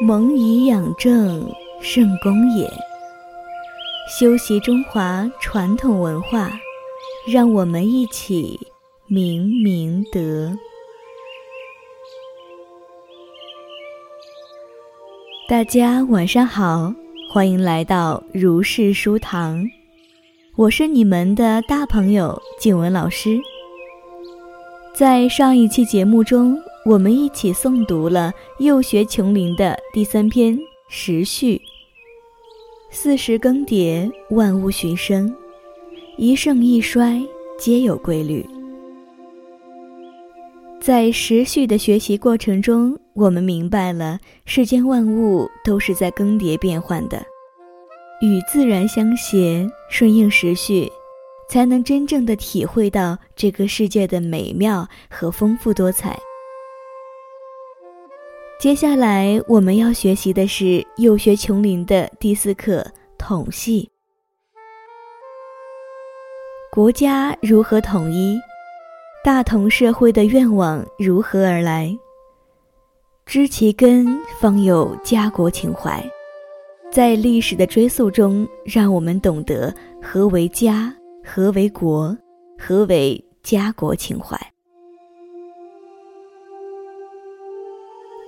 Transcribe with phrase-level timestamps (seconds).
[0.00, 1.48] 蒙以养正，
[1.80, 2.68] 圣功也。
[4.08, 6.50] 修习中华传统文化，
[7.32, 8.58] 让我们一起
[9.06, 10.52] 明明德。
[15.48, 16.92] 大家晚上好，
[17.30, 19.64] 欢迎来到如是书堂，
[20.56, 23.38] 我是你们的大朋友静文老师。
[24.92, 30.54] 在上一期节目中，我们一起诵读了幼学琼林的第三篇
[30.86, 31.56] 《时序》。
[32.90, 35.34] 四时更迭，万物循生，
[36.18, 37.26] 一盛一衰，
[37.58, 38.44] 皆有规律。
[40.78, 47.24] 在时序的学习过程中，我们明白了世间万物都是在更迭变换的，
[48.20, 50.92] 与自然相携，顺应时序，
[51.48, 56.18] 才能真正的体会到这个世界的美妙和丰富多彩。
[58.58, 62.86] 接下来我们要学习的是幼学琼林的第四课
[63.18, 63.90] 统系。
[66.72, 68.38] 国家如何统一？
[69.22, 71.94] 大同社会的愿望如何而来？
[73.26, 74.06] 知其根，
[74.40, 76.02] 方有家国情怀。
[76.90, 82.16] 在历史的追溯中，让我们懂得何为家，何为国，
[82.58, 84.38] 何为家国情怀。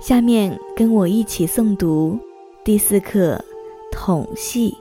[0.00, 2.16] 下面跟我一起诵读
[2.64, 3.44] 第四课
[3.90, 4.72] 统系。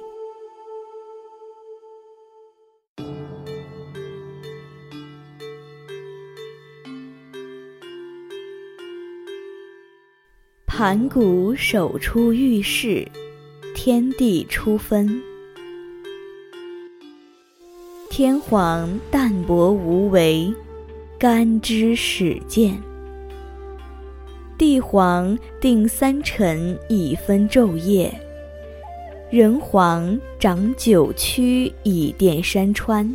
[10.68, 13.06] 盘古首出浴室，
[13.74, 15.20] 天地初分。
[18.12, 20.54] 天皇淡泊无为，
[21.18, 22.87] 干支始见。
[24.58, 28.12] 帝皇定三辰以分昼夜，
[29.30, 33.08] 人皇掌九曲以奠山川。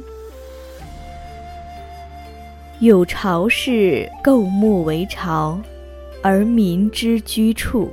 [2.78, 5.60] 有朝氏构木为巢，
[6.22, 7.88] 而民之居处；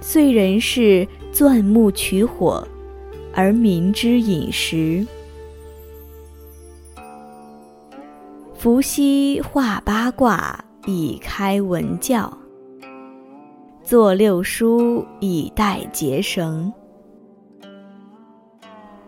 [0.00, 2.64] 遂人氏钻木取火，
[3.34, 5.04] 而民之饮食。
[8.56, 10.64] 伏羲画八卦。
[10.86, 12.30] 以开文教，
[13.82, 16.70] 作六书以待结绳。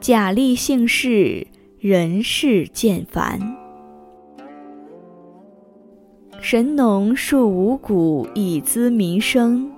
[0.00, 1.47] 假立姓氏，
[1.78, 3.38] 人世渐繁。
[6.41, 9.70] 神农树五谷以资民生，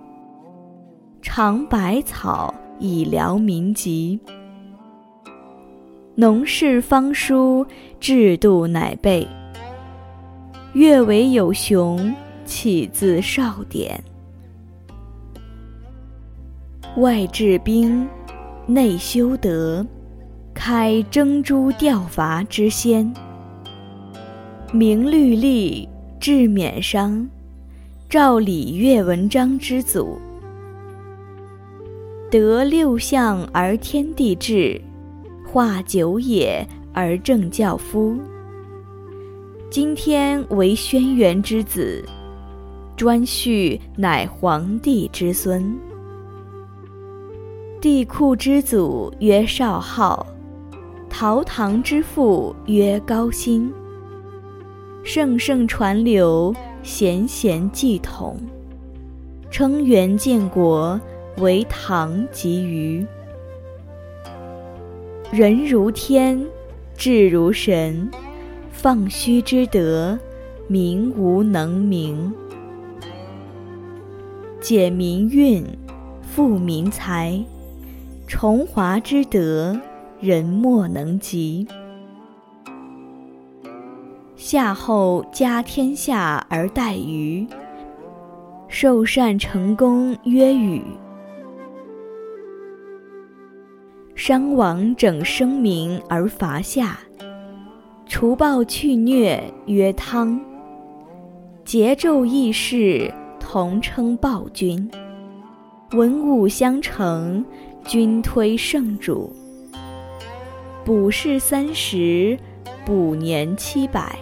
[1.21, 4.21] 尝百草以疗民疾。
[6.15, 7.67] 农事方书，
[7.99, 9.27] 制度乃备。
[10.75, 12.15] 月为有雄，
[12.45, 13.99] 起自少典。
[16.99, 18.07] 外治兵，
[18.67, 19.85] 内修德，
[20.53, 23.11] 开征诸调伐之先。
[24.71, 25.89] 明律例，
[26.21, 27.27] 治免伤，
[28.11, 30.19] 照礼乐文章之祖。
[32.31, 34.79] 得六相而天地治，
[35.51, 38.19] 化九野而正教夫。
[39.71, 42.03] 今天为轩辕之子，
[42.97, 45.79] 颛顼乃黄帝之孙。
[47.79, 50.27] 帝喾之祖曰少昊，
[51.11, 53.71] 陶唐之父曰高辛。
[55.05, 58.39] 圣圣传流，贤贤继统，
[59.51, 60.99] 称元建国
[61.37, 63.07] 为唐及虞。
[65.31, 66.43] 人如天，
[66.97, 68.11] 智如神。
[68.81, 70.17] 放虚之德，
[70.69, 72.33] 民无能名；
[74.61, 75.65] 解民运，
[76.23, 77.45] 富民财。
[78.29, 79.77] 崇华之德，
[80.21, 81.67] 人莫能及。
[84.37, 87.45] 夏后家天下而待禹，
[88.69, 90.85] 受善成功曰禹。
[94.15, 96.97] 商王整生民而伐夏。
[98.09, 100.41] 除暴去虐曰汤，
[101.67, 104.91] 桀纣易逝同称暴君。
[105.93, 107.45] 文武相承，
[107.85, 109.31] 君推圣主。
[110.87, 112.37] 卜世三十，
[112.87, 114.19] 卜年七百。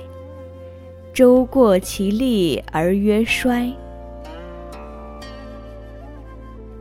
[1.14, 3.72] 周过其力而曰衰。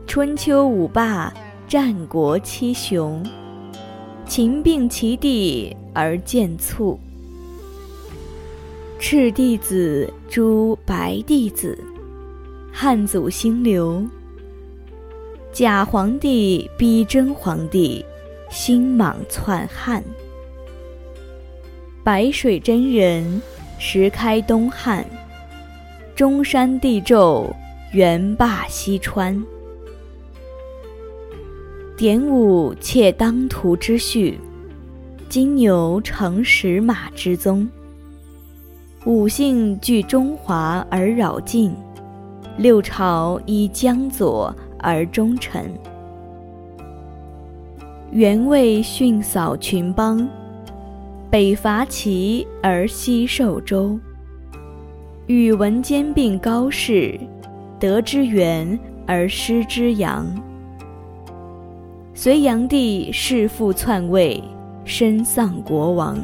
[0.08, 1.32] 春秋五霸，
[1.68, 3.24] 战国七雄。
[4.26, 6.98] 秦并其地而见卒。
[8.98, 11.78] 赤弟子诛白弟子，
[12.72, 14.04] 汉祖兴刘，
[15.52, 18.04] 假皇帝逼真皇帝，
[18.50, 20.02] 心莽篡汉。
[22.02, 23.40] 白水真人
[23.78, 25.04] 时开东汉，
[26.16, 27.48] 中山帝胄
[27.92, 29.40] 元霸西川。
[31.96, 34.38] 典武窃当涂之序，
[35.28, 37.66] 金牛乘石马之宗。
[39.06, 41.74] 五姓聚中华而扰晋，
[42.58, 44.54] 六朝依江左。
[44.78, 45.68] 而忠臣，
[48.12, 50.28] 元魏训扫群邦，
[51.28, 53.98] 北伐齐而西受周。
[55.26, 57.18] 宇文兼并高氏，
[57.80, 60.24] 得之元而失之阳。
[62.18, 64.42] 隋炀帝弑父篡位，
[64.86, 66.16] 身丧国王。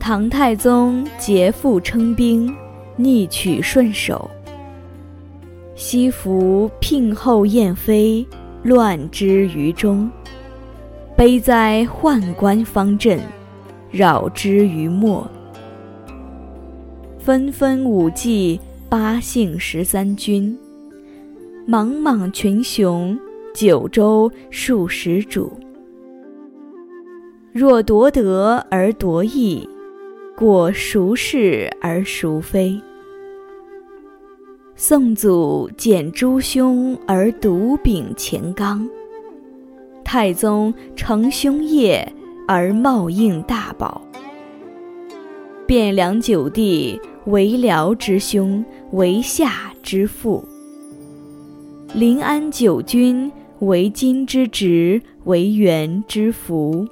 [0.00, 2.50] 唐太宗劫富称兵，
[2.96, 4.28] 逆取顺守。
[5.74, 8.26] 西服聘后燕妃，
[8.62, 10.08] 乱之于中；
[11.14, 13.20] 悲哉宦官方阵，
[13.90, 15.30] 扰之于末。
[17.18, 18.58] 纷纷五季，
[18.88, 20.58] 八姓十三军，
[21.64, 23.16] 莽莽群雄，
[23.54, 25.52] 九州数十主。
[27.52, 29.68] 若夺德而夺义，
[30.36, 32.80] 过孰是而孰非？
[34.74, 38.88] 宋祖见诸兄而独秉乾纲，
[40.02, 42.12] 太宗承兄业
[42.48, 44.02] 而冒应大宝。
[45.68, 50.44] 汴梁九帝为辽之兄，为夏之父；
[51.94, 56.88] 临安九君为今之侄，为元之福。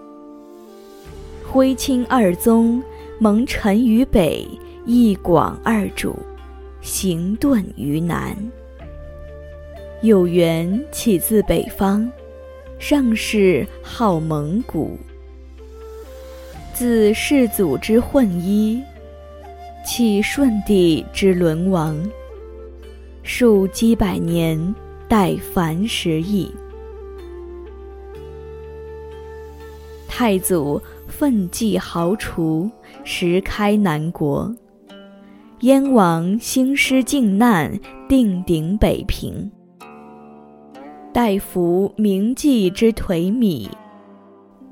[1.42, 2.82] 徽钦二宗
[3.18, 4.46] 蒙尘于北，
[4.84, 6.14] 一广二主。
[6.82, 8.36] 行遁于南，
[10.02, 12.06] 有缘起自北方，
[12.78, 14.98] 上世号蒙古。
[16.74, 18.82] 自世祖之混一，
[19.82, 21.98] 起舜帝之沦亡，
[23.22, 24.74] 数几百年，
[25.10, 26.48] 待凡时邑。
[30.06, 32.70] 太祖奋继豪除，
[33.02, 34.54] 时开南国。
[35.62, 37.76] 燕王兴师靖难，
[38.08, 39.50] 定鼎北平。
[41.12, 43.68] 待服名妓之颓靡，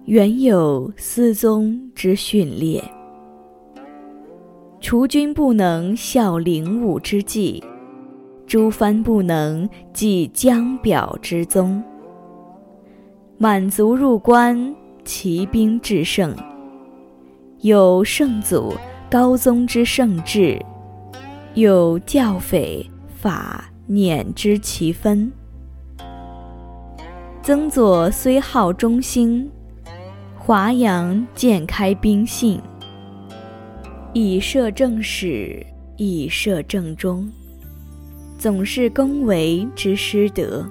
[0.04, 2.80] 原有思宗之训烈。
[4.80, 7.60] 除君不能效灵武之计，
[8.48, 11.82] 诸藩不能继江表之宗。
[13.36, 14.74] 满族入关，
[15.04, 16.34] 骑兵制胜，
[17.60, 18.74] 有圣祖
[19.10, 20.58] 高宗之圣志。
[21.54, 22.88] 有教匪
[23.20, 25.30] 法捻之其分。
[27.42, 29.50] 曾左虽好忠心，
[30.38, 32.58] 华阳渐开兵信。
[34.14, 35.66] 以摄正史，
[35.98, 37.30] 以摄正中，
[38.38, 40.64] 总是恭维之失德。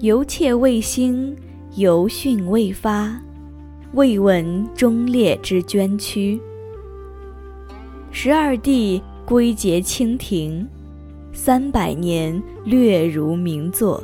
[0.00, 1.34] 犹窃未兴，
[1.76, 3.18] 犹训未发，
[3.94, 6.38] 未闻忠烈之捐躯。
[8.10, 10.68] 十二帝归结清廷，
[11.32, 14.02] 三百年略如名作。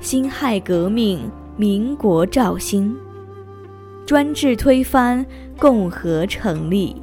[0.00, 2.92] 辛亥革命，民国肇兴，
[4.04, 5.24] 专制推翻，
[5.56, 6.94] 共和成立。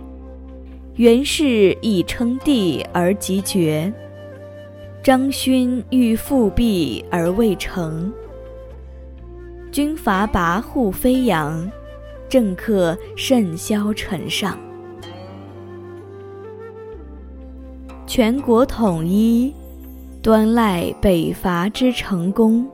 [0.96, 3.92] 元氏以称帝而即绝，
[5.02, 8.14] 张勋欲复辟而未成。
[9.72, 11.72] 军阀跋扈飞扬。
[12.30, 14.58] 政客甚嚣尘上，
[18.08, 19.54] 全国统一，
[20.20, 22.66] 端赖北伐之成功；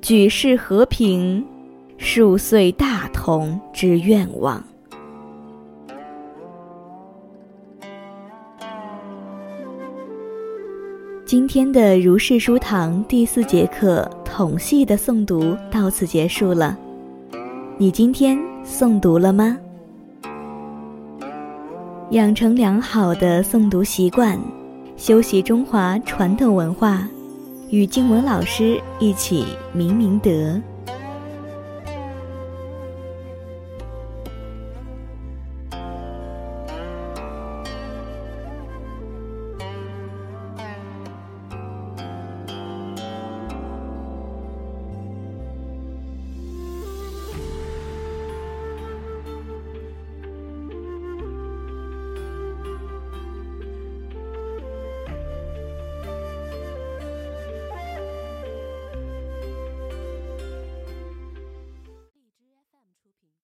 [0.00, 1.44] 举世和平，
[1.98, 4.62] 数岁大同之愿望。
[11.30, 16.76] 今天的如是书堂第四节课统系的诵读到此结束了。
[17.78, 19.56] 你今天诵读了吗？
[22.10, 24.36] 养成良好的诵读习惯，
[24.96, 27.06] 修习中华传统文化，
[27.68, 30.60] 与静文老师一起明明德。